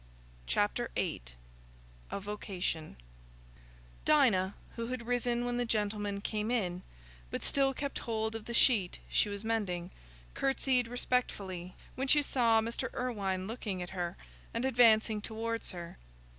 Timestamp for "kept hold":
7.75-8.33